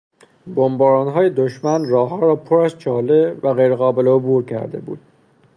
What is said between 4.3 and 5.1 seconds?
کرده بود.